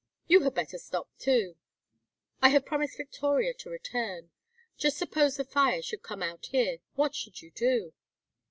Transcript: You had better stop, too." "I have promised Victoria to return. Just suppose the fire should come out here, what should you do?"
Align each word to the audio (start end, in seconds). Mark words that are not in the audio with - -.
You 0.25 0.39
had 0.41 0.55
better 0.55 0.79
stop, 0.79 1.09
too." 1.19 1.57
"I 2.41 2.49
have 2.49 2.65
promised 2.65 2.97
Victoria 2.97 3.53
to 3.53 3.69
return. 3.69 4.31
Just 4.75 4.97
suppose 4.97 5.37
the 5.37 5.45
fire 5.45 5.83
should 5.83 6.01
come 6.01 6.23
out 6.23 6.47
here, 6.47 6.79
what 6.95 7.13
should 7.13 7.43
you 7.43 7.51
do?" 7.51 7.93